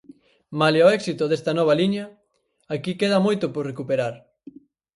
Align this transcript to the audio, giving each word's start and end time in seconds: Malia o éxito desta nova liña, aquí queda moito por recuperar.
Malia 0.59 0.87
o 0.87 0.93
éxito 0.99 1.23
desta 1.27 1.51
nova 1.59 1.77
liña, 1.81 2.05
aquí 2.73 2.91
queda 3.01 3.23
moito 3.25 3.45
por 3.53 3.63
recuperar. 3.71 4.15